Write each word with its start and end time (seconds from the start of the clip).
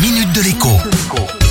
minute 0.00 0.32
de 0.32 0.42
l'écho. 0.42 1.47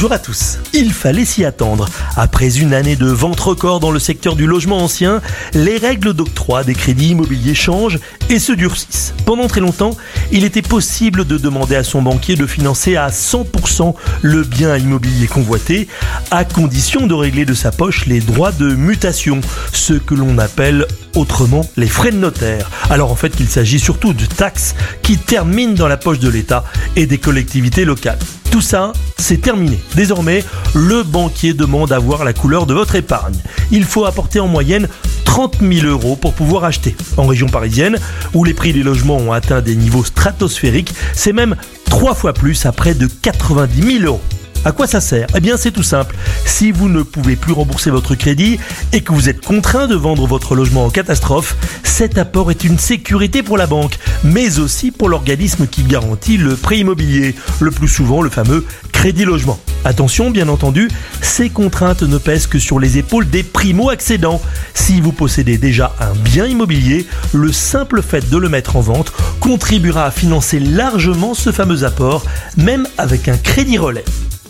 Bonjour 0.00 0.14
à 0.14 0.18
tous. 0.18 0.56
Il 0.72 0.94
fallait 0.94 1.26
s'y 1.26 1.44
attendre. 1.44 1.86
Après 2.16 2.58
une 2.58 2.72
année 2.72 2.96
de 2.96 3.04
vente 3.04 3.38
record 3.38 3.80
dans 3.80 3.90
le 3.90 3.98
secteur 3.98 4.34
du 4.34 4.46
logement 4.46 4.78
ancien, 4.78 5.20
les 5.52 5.76
règles 5.76 6.14
d'octroi 6.14 6.64
des 6.64 6.72
crédits 6.72 7.10
immobiliers 7.10 7.54
changent 7.54 7.98
et 8.30 8.38
se 8.38 8.52
durcissent. 8.52 9.12
Pendant 9.26 9.46
très 9.46 9.60
longtemps, 9.60 9.94
il 10.32 10.44
était 10.44 10.62
possible 10.62 11.26
de 11.26 11.36
demander 11.36 11.76
à 11.76 11.84
son 11.84 12.00
banquier 12.00 12.34
de 12.34 12.46
financer 12.46 12.96
à 12.96 13.10
100% 13.10 13.94
le 14.22 14.42
bien 14.42 14.74
immobilier 14.78 15.26
convoité, 15.26 15.86
à 16.30 16.46
condition 16.46 17.06
de 17.06 17.12
régler 17.12 17.44
de 17.44 17.52
sa 17.52 17.70
poche 17.70 18.06
les 18.06 18.20
droits 18.20 18.52
de 18.52 18.74
mutation, 18.74 19.42
ce 19.74 19.92
que 19.92 20.14
l'on 20.14 20.38
appelle 20.38 20.86
autrement 21.14 21.68
les 21.76 21.88
frais 21.88 22.12
de 22.12 22.16
notaire. 22.16 22.70
Alors 22.88 23.12
en 23.12 23.16
fait, 23.16 23.34
il 23.38 23.50
s'agit 23.50 23.78
surtout 23.78 24.14
de 24.14 24.24
taxes 24.24 24.74
qui 25.02 25.18
terminent 25.18 25.74
dans 25.74 25.88
la 25.88 25.98
poche 25.98 26.20
de 26.20 26.30
l'État 26.30 26.64
et 26.96 27.04
des 27.04 27.18
collectivités 27.18 27.84
locales. 27.84 28.18
Tout 28.50 28.62
ça, 28.62 28.92
c'est 29.30 29.40
terminé. 29.40 29.78
Désormais, 29.94 30.42
le 30.74 31.04
banquier 31.04 31.54
demande 31.54 31.92
à 31.92 32.00
voir 32.00 32.24
la 32.24 32.32
couleur 32.32 32.66
de 32.66 32.74
votre 32.74 32.96
épargne. 32.96 33.36
Il 33.70 33.84
faut 33.84 34.04
apporter 34.04 34.40
en 34.40 34.48
moyenne 34.48 34.88
30 35.24 35.58
000 35.60 35.86
euros 35.86 36.16
pour 36.16 36.34
pouvoir 36.34 36.64
acheter. 36.64 36.96
En 37.16 37.26
région 37.26 37.46
parisienne, 37.46 37.96
où 38.34 38.42
les 38.42 38.54
prix 38.54 38.72
des 38.72 38.82
logements 38.82 39.18
ont 39.18 39.30
atteint 39.30 39.60
des 39.60 39.76
niveaux 39.76 40.02
stratosphériques, 40.02 40.94
c'est 41.12 41.32
même 41.32 41.54
trois 41.84 42.14
fois 42.14 42.32
plus 42.32 42.66
à 42.66 42.72
près 42.72 42.94
de 42.94 43.06
90 43.06 43.98
000 44.00 44.04
euros. 44.04 44.20
À 44.64 44.72
quoi 44.72 44.86
ça 44.86 45.00
sert? 45.00 45.26
Eh 45.34 45.40
bien 45.40 45.56
c'est 45.56 45.70
tout 45.70 45.82
simple. 45.82 46.14
Si 46.44 46.70
vous 46.70 46.90
ne 46.90 47.02
pouvez 47.02 47.34
plus 47.34 47.52
rembourser 47.52 47.90
votre 47.90 48.14
crédit 48.14 48.58
et 48.92 49.00
que 49.00 49.12
vous 49.12 49.30
êtes 49.30 49.44
contraint 49.44 49.86
de 49.86 49.94
vendre 49.94 50.26
votre 50.26 50.54
logement 50.54 50.84
en 50.84 50.90
catastrophe, 50.90 51.56
cet 51.82 52.18
apport 52.18 52.50
est 52.50 52.64
une 52.64 52.78
sécurité 52.78 53.42
pour 53.42 53.56
la 53.56 53.66
banque, 53.66 53.98
mais 54.22 54.58
aussi 54.58 54.90
pour 54.90 55.08
l'organisme 55.08 55.66
qui 55.66 55.82
garantit 55.84 56.36
le 56.36 56.56
prêt 56.56 56.78
immobilier, 56.78 57.34
le 57.60 57.70
plus 57.70 57.88
souvent 57.88 58.20
le 58.20 58.28
fameux 58.28 58.66
crédit 58.92 59.24
logement. 59.24 59.58
Attention, 59.86 60.30
bien 60.30 60.48
entendu, 60.48 60.90
ces 61.22 61.48
contraintes 61.48 62.02
ne 62.02 62.18
pèsent 62.18 62.46
que 62.46 62.58
sur 62.58 62.78
les 62.78 62.98
épaules 62.98 63.30
des 63.30 63.42
primo-accédants. 63.42 64.42
Si 64.74 65.00
vous 65.00 65.12
possédez 65.12 65.56
déjà 65.56 65.94
un 66.00 66.14
bien 66.14 66.44
immobilier, 66.44 67.06
le 67.32 67.50
simple 67.50 68.02
fait 68.02 68.28
de 68.28 68.36
le 68.36 68.50
mettre 68.50 68.76
en 68.76 68.82
vente 68.82 69.14
contribuera 69.40 70.04
à 70.04 70.10
financer 70.10 70.60
largement 70.60 71.32
ce 71.32 71.50
fameux 71.50 71.84
apport, 71.84 72.26
même 72.58 72.86
avec 72.98 73.28
un 73.28 73.38
crédit 73.38 73.78
relais. 73.78 74.04